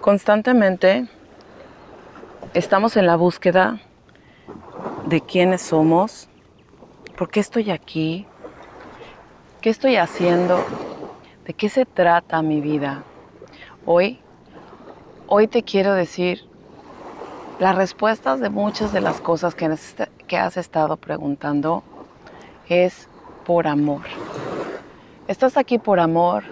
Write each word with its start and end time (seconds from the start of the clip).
Constantemente 0.00 1.08
estamos 2.54 2.96
en 2.96 3.06
la 3.06 3.16
búsqueda 3.16 3.80
de 5.06 5.20
quiénes 5.20 5.62
somos, 5.62 6.28
por 7.16 7.28
qué 7.28 7.40
estoy 7.40 7.70
aquí, 7.70 8.24
qué 9.60 9.70
estoy 9.70 9.96
haciendo, 9.96 10.64
de 11.44 11.54
qué 11.54 11.68
se 11.68 11.86
trata 11.86 12.40
mi 12.42 12.60
vida. 12.60 13.02
Hoy, 13.84 14.20
hoy 15.26 15.48
te 15.48 15.64
quiero 15.64 15.94
decir 15.94 16.44
las 17.58 17.74
respuestas 17.74 18.38
de 18.38 18.50
muchas 18.50 18.92
de 18.92 19.00
las 19.00 19.20
cosas 19.20 19.56
que, 19.56 19.74
que 20.28 20.36
has 20.36 20.56
estado 20.56 20.98
preguntando 20.98 21.82
es 22.68 23.08
por 23.44 23.66
amor. 23.66 24.02
Estás 25.26 25.56
aquí 25.56 25.78
por 25.78 25.98
amor, 25.98 26.44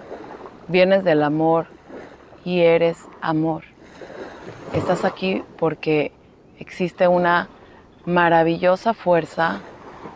vienes 0.67 1.05
del 1.05 1.23
amor 1.23 1.74
y 2.45 2.61
eres 2.61 3.05
amor. 3.21 3.63
Estás 4.73 5.03
aquí 5.03 5.43
porque 5.57 6.13
existe 6.59 7.07
una 7.07 7.49
maravillosa 8.05 8.93
fuerza 8.93 9.61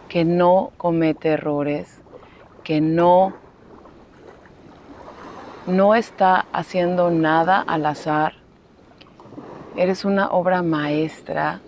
que 0.07 0.23
no 0.23 0.71
comete 0.77 1.29
errores, 1.29 2.01
que 2.63 2.79
no 2.79 3.33
no 5.65 5.93
está 5.93 6.47
haciendo 6.51 7.11
nada 7.11 7.61
al 7.61 7.85
azar. 7.85 8.33
Eres 9.75 10.03
una 10.03 10.29
obra 10.29 10.63
maestra 10.63 11.61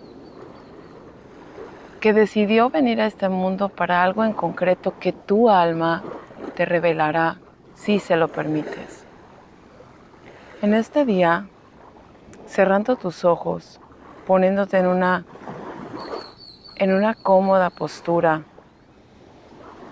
que 2.00 2.14
decidió 2.14 2.72
venir 2.72 3.00
a 3.00 3.06
este 3.06 3.30
mundo 3.30 3.70
para 3.70 4.04
algo 4.04 4.24
en 4.26 4.34
concreto 4.34 4.96
que 5.00 5.14
tu 5.14 5.50
alma 5.50 6.04
te 6.56 6.66
revelará 6.66 7.38
si 7.76 8.00
se 8.00 8.16
lo 8.16 8.28
permites. 8.28 9.01
En 10.62 10.76
este 10.76 11.06
día, 11.06 11.48
cerrando 12.46 12.96
tus 12.96 13.26
ojos, 13.26 13.80
poniéndote 14.28 14.78
en 14.78 14.86
una 14.86 15.26
en 16.76 16.94
una 16.94 17.16
cómoda 17.16 17.72
postura 17.72 18.44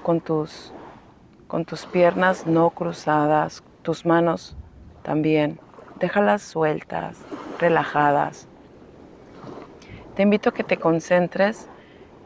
con 0.04 0.22
tus 0.22 0.72
con 1.48 1.66
tus 1.66 1.88
piernas 1.88 2.46
no 2.46 2.70
cruzadas, 2.70 3.64
tus 3.82 4.06
manos 4.06 4.56
también, 5.02 5.60
déjalas 6.00 6.44
sueltas, 6.44 7.18
relajadas. 7.58 8.48
Te 10.14 10.22
invito 10.22 10.50
a 10.50 10.54
que 10.54 10.64
te 10.64 10.78
concentres 10.78 11.68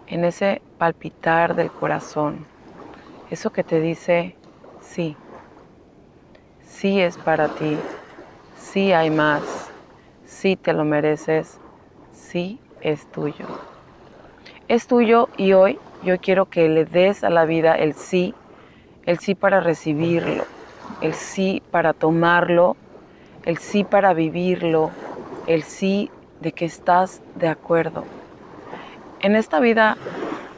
en 0.08 0.26
ese 0.26 0.62
palpitar 0.78 1.56
del 1.56 1.72
corazón, 1.72 2.46
eso 3.30 3.54
que 3.54 3.64
te 3.64 3.80
dice, 3.80 4.36
sí, 4.82 5.16
sí 6.60 7.00
es 7.00 7.18
para 7.18 7.48
ti, 7.48 7.78
sí 8.74 8.92
hay 8.92 9.12
más, 9.12 9.44
sí 10.26 10.56
te 10.56 10.74
lo 10.74 10.84
mereces, 10.84 11.60
sí 12.12 12.60
es 12.82 13.06
tuyo. 13.12 13.46
Es 14.68 14.88
tuyo 14.88 15.30
y 15.38 15.54
hoy 15.54 15.78
yo 16.02 16.18
quiero 16.18 16.50
que 16.50 16.68
le 16.70 16.84
des 16.84 17.24
a 17.24 17.30
la 17.30 17.46
vida 17.46 17.76
el 17.76 17.94
sí, 17.94 18.34
el 19.06 19.20
sí 19.20 19.36
para 19.36 19.60
recibirlo, 19.60 20.46
el 21.02 21.14
sí 21.14 21.62
para 21.70 21.94
tomarlo, 21.94 22.76
el 23.46 23.60
sí 23.60 23.84
para 23.84 24.16
vivirlo, 24.16 24.90
el 25.46 25.62
sí 25.62 26.10
de 26.42 26.52
que 26.52 26.66
estás 26.66 27.22
de 27.36 27.50
acuerdo. 27.50 28.06
En 29.20 29.36
esta 29.36 29.60
vida 29.60 29.98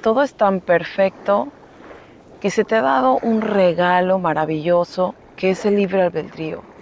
todo 0.01 0.23
es 0.23 0.35
tan 0.35 0.61
perfecto 0.61 1.49
que 2.39 2.49
se 2.49 2.63
te 2.63 2.75
ha 2.75 2.81
dado 2.81 3.19
un 3.21 3.41
regalo 3.41 4.19
maravilloso 4.19 5.15
que 5.35 5.49
es 5.49 5.65
el 5.65 5.75
libre 5.75 6.01
albedrío. 6.01 6.74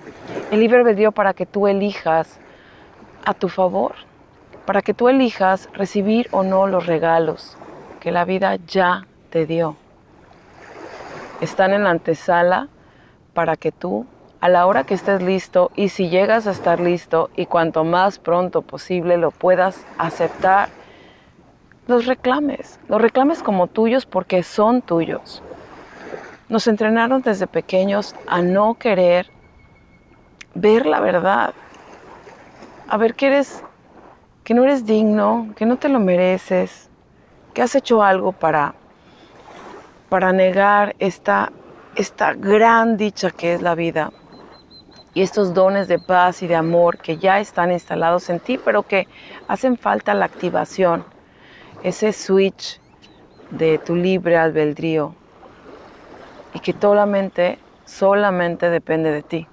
El 0.52 0.60
libre 0.60 0.80
albedrío 0.80 1.12
para 1.12 1.34
que 1.34 1.46
tú 1.46 1.68
elijas 1.68 2.40
a 3.26 3.34
tu 3.34 3.50
favor, 3.50 3.94
para 4.66 4.82
que 4.82 4.94
tú 4.94 5.10
elijas 5.10 5.70
recibir 5.74 6.28
o 6.32 6.44
no 6.44 6.68
los 6.68 6.86
regalos 6.86 7.58
que 8.00 8.12
la 8.12 8.26
vida 8.26 8.58
ya 8.68 9.08
te 9.30 9.46
dio. 9.46 9.78
Están 11.42 11.74
en 11.74 11.84
la 11.84 11.90
antesala 11.90 12.68
para 13.34 13.56
que 13.56 13.72
tú, 13.72 14.06
a 14.42 14.50
la 14.50 14.66
hora 14.66 14.84
que 14.84 14.94
estés 14.94 15.22
listo, 15.22 15.72
y 15.76 15.90
si 15.90 16.10
llegas 16.10 16.46
a 16.46 16.52
estar 16.52 16.80
listo, 16.80 17.30
y 17.36 17.46
cuanto 17.46 17.84
más 17.84 18.20
pronto 18.20 18.62
posible 18.62 19.18
lo 19.18 19.32
puedas 19.32 19.86
aceptar, 19.98 20.70
los 21.88 22.06
reclames, 22.06 22.80
los 22.88 23.02
reclames 23.02 23.42
como 23.42 23.68
tuyos 23.68 24.06
porque 24.06 24.44
son 24.44 24.82
tuyos. 24.82 25.42
Nos 26.50 26.68
entrenaron 26.68 27.22
desde 27.22 27.48
pequeños 27.48 28.16
a 28.28 28.42
no 28.42 28.76
querer 28.76 29.30
ver 30.56 30.86
la 30.86 31.00
verdad, 31.00 31.54
a 32.88 32.98
ver 32.98 33.16
que 33.16 33.28
eres, 33.28 33.64
que 34.44 34.54
no 34.54 34.64
eres 34.64 34.86
digno, 34.86 35.54
que 35.56 35.66
no 35.66 35.78
te 35.78 35.90
lo 35.90 36.00
mereces, 36.00 36.90
que 37.54 37.62
has 37.62 37.76
hecho 37.76 38.04
algo 38.04 38.32
para, 38.32 38.76
para 40.10 40.32
negar 40.32 40.96
esta 41.00 41.52
esta 41.96 42.34
gran 42.34 42.98
dicha 42.98 43.32
que 43.32 43.54
es 43.54 43.62
la 43.62 43.76
vida. 43.76 44.12
Y 45.14 45.22
estos 45.22 45.54
dones 45.54 45.88
de 45.88 46.00
paz 46.00 46.42
y 46.42 46.48
de 46.48 46.56
amor 46.56 46.98
que 46.98 47.18
ya 47.18 47.40
están 47.40 47.72
instalados 47.72 48.30
en 48.30 48.40
ti, 48.40 48.58
pero 48.58 48.84
que 48.84 49.08
hacen 49.48 49.78
falta 49.78 50.16
la 50.16 50.26
activación, 50.26 51.06
ese 51.84 52.14
switch 52.14 52.82
de 53.52 53.78
tu 53.78 53.96
libre 53.96 54.38
albedrío. 54.38 55.14
Y 56.56 56.60
que 56.60 56.74
solamente, 56.80 57.60
solamente 57.86 58.70
depende 58.72 59.12
de 59.12 59.22
ti. 59.22 59.48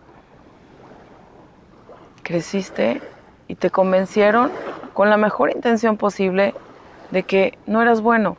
Creciste 2.30 3.02
y 3.48 3.56
te 3.56 3.70
convencieron 3.70 4.52
con 4.94 5.10
la 5.10 5.16
mejor 5.16 5.50
intención 5.50 5.96
posible 5.96 6.54
de 7.10 7.24
que 7.24 7.58
no 7.66 7.82
eras 7.82 8.00
bueno, 8.00 8.36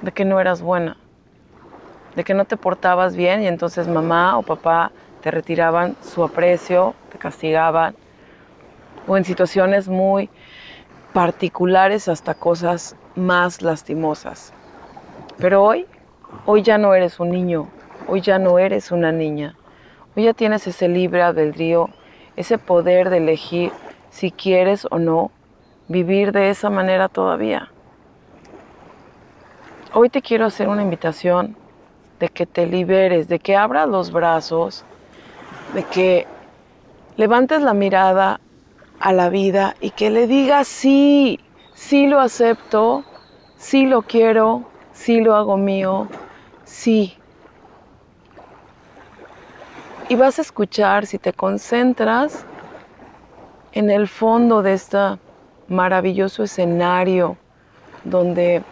de 0.00 0.12
que 0.12 0.24
no 0.24 0.40
eras 0.40 0.62
buena 0.62 0.96
de 2.18 2.24
que 2.24 2.34
no 2.34 2.46
te 2.46 2.56
portabas 2.56 3.14
bien 3.14 3.44
y 3.44 3.46
entonces 3.46 3.86
mamá 3.86 4.38
o 4.38 4.42
papá 4.42 4.90
te 5.22 5.30
retiraban 5.30 5.94
su 6.02 6.24
aprecio, 6.24 6.96
te 7.12 7.18
castigaban, 7.18 7.94
o 9.06 9.16
en 9.16 9.24
situaciones 9.24 9.86
muy 9.86 10.28
particulares 11.12 12.08
hasta 12.08 12.34
cosas 12.34 12.96
más 13.14 13.62
lastimosas. 13.62 14.52
Pero 15.38 15.62
hoy, 15.62 15.86
hoy 16.44 16.62
ya 16.62 16.76
no 16.76 16.92
eres 16.92 17.20
un 17.20 17.30
niño, 17.30 17.68
hoy 18.08 18.20
ya 18.20 18.40
no 18.40 18.58
eres 18.58 18.90
una 18.90 19.12
niña, 19.12 19.54
hoy 20.16 20.24
ya 20.24 20.34
tienes 20.34 20.66
ese 20.66 20.88
libre 20.88 21.22
albedrío, 21.22 21.88
ese 22.38 22.56
poder 22.56 23.10
de 23.10 23.16
elegir 23.16 23.72
si 24.10 24.30
quieres 24.30 24.86
o 24.92 25.00
no 25.00 25.32
vivir 25.88 26.30
de 26.30 26.50
esa 26.50 26.70
manera 26.70 27.08
todavía. 27.08 27.68
Hoy 29.92 30.08
te 30.08 30.22
quiero 30.22 30.46
hacer 30.46 30.68
una 30.68 30.82
invitación 30.82 31.56
de 32.20 32.28
que 32.28 32.46
te 32.46 32.66
liberes, 32.66 33.26
de 33.26 33.40
que 33.40 33.56
abras 33.56 33.88
los 33.88 34.12
brazos, 34.12 34.84
de 35.74 35.82
que 35.82 36.28
levantes 37.16 37.60
la 37.60 37.74
mirada 37.74 38.40
a 39.00 39.12
la 39.12 39.30
vida 39.30 39.74
y 39.80 39.90
que 39.90 40.10
le 40.10 40.28
digas 40.28 40.68
sí, 40.68 41.40
sí 41.74 42.06
lo 42.06 42.20
acepto, 42.20 43.04
sí 43.56 43.84
lo 43.84 44.02
quiero, 44.02 44.62
sí 44.92 45.20
lo 45.20 45.34
hago 45.34 45.56
mío, 45.56 46.06
sí. 46.62 47.17
Y 50.10 50.16
vas 50.16 50.38
a 50.38 50.42
escuchar 50.42 51.04
si 51.04 51.18
te 51.18 51.34
concentras 51.34 52.46
en 53.72 53.90
el 53.90 54.08
fondo 54.08 54.62
de 54.62 54.72
este 54.72 55.18
maravilloso 55.68 56.44
escenario 56.44 57.36
donde 58.04 58.62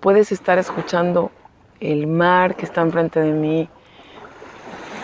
puedes 0.00 0.32
estar 0.32 0.56
escuchando 0.56 1.30
el 1.80 2.06
mar 2.06 2.56
que 2.56 2.64
está 2.64 2.80
enfrente 2.80 3.20
de 3.20 3.32
mí, 3.32 3.68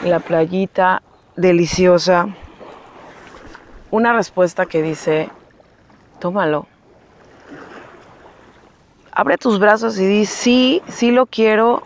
la 0.02 0.18
playita 0.18 1.02
deliciosa. 1.36 2.28
Una 3.90 4.14
respuesta 4.14 4.64
que 4.64 4.80
dice, 4.80 5.28
tómalo. 6.20 6.66
Abre 9.12 9.36
tus 9.36 9.58
brazos 9.58 9.98
y 9.98 10.06
di, 10.06 10.24
sí, 10.24 10.82
sí 10.88 11.10
lo 11.10 11.26
quiero. 11.26 11.82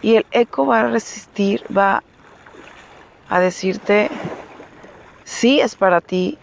Y 0.00 0.16
el 0.16 0.26
eco 0.30 0.66
va 0.66 0.80
a 0.80 0.88
resistir, 0.88 1.62
va 1.76 2.02
a 3.28 3.40
decirte, 3.40 4.10
sí 5.24 5.60
es 5.60 5.74
para 5.74 6.00
ti, 6.00 6.38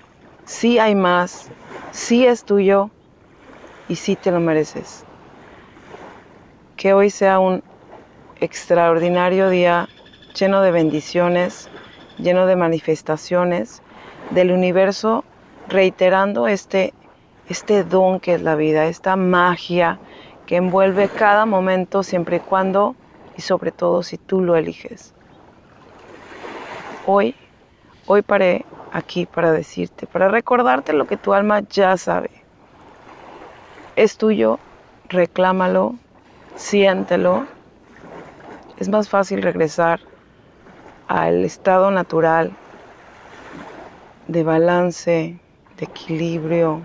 sí 0.45 0.79
hay 0.79 0.95
más, 0.95 1.49
sí 1.91 2.25
es 2.25 2.43
tuyo 2.43 2.89
y 3.87 3.95
sí 3.95 4.15
te 4.15 4.31
lo 4.31 4.39
mereces 4.39 5.05
que 6.75 6.93
hoy 6.93 7.09
sea 7.09 7.39
un 7.39 7.63
extraordinario 8.39 9.49
día 9.49 9.89
lleno 10.37 10.61
de 10.61 10.69
bendiciones, 10.69 11.67
lleno 12.19 12.45
de 12.45 12.55
manifestaciones 12.55 13.81
del 14.29 14.51
universo, 14.51 15.23
reiterando 15.67 16.47
este, 16.47 16.93
este 17.49 17.83
don 17.83 18.19
que 18.19 18.35
es 18.35 18.43
la 18.43 18.53
vida, 18.53 18.85
esta 18.85 19.15
magia 19.15 19.97
que 20.45 20.57
envuelve 20.57 21.09
cada 21.09 21.47
momento 21.47 22.03
siempre 22.03 22.37
y 22.37 22.41
cuando 22.41 22.95
y 23.35 23.41
sobre 23.41 23.71
todo 23.71 24.03
si 24.03 24.19
tú 24.19 24.41
lo 24.41 24.55
eliges. 24.55 25.14
Hoy, 27.07 27.35
hoy 28.07 28.23
para 28.23 28.61
aquí 28.91 29.27
para 29.27 29.51
decirte, 29.51 30.07
para 30.07 30.27
recordarte 30.27 30.91
lo 30.91 31.05
que 31.05 31.17
tu 31.17 31.35
alma 31.35 31.59
ya 31.59 31.97
sabe. 31.97 32.31
Es 33.95 34.17
tuyo, 34.17 34.57
reclámalo, 35.09 35.95
siéntelo. 36.55 37.45
Es 38.79 38.89
más 38.89 39.07
fácil 39.07 39.43
regresar 39.43 39.99
al 41.07 41.45
estado 41.45 41.91
natural 41.91 42.53
de 44.27 44.43
balance, 44.43 45.39
de 45.77 45.85
equilibrio, 45.85 46.81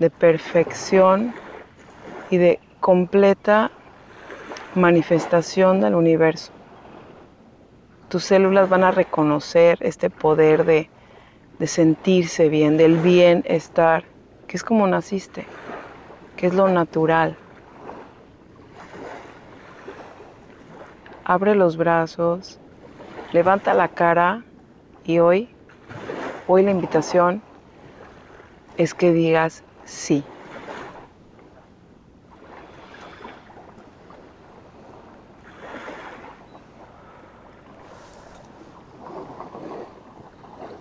de 0.00 0.10
perfección 0.10 1.32
y 2.30 2.38
de 2.38 2.58
completa 2.80 3.70
manifestación 4.74 5.80
del 5.80 5.94
universo. 5.94 6.53
Tus 8.08 8.24
células 8.24 8.68
van 8.68 8.84
a 8.84 8.90
reconocer 8.90 9.78
este 9.80 10.10
poder 10.10 10.64
de, 10.64 10.88
de 11.58 11.66
sentirse 11.66 12.48
bien, 12.48 12.76
del 12.76 12.98
bienestar, 12.98 14.04
que 14.46 14.56
es 14.56 14.64
como 14.64 14.86
naciste, 14.86 15.46
que 16.36 16.46
es 16.46 16.54
lo 16.54 16.68
natural. 16.68 17.36
Abre 21.24 21.54
los 21.54 21.76
brazos, 21.76 22.60
levanta 23.32 23.74
la 23.74 23.88
cara 23.88 24.44
y 25.04 25.18
hoy, 25.18 25.48
hoy 26.46 26.62
la 26.62 26.70
invitación 26.70 27.42
es 28.76 28.94
que 28.94 29.12
digas 29.12 29.64
sí. 29.84 30.24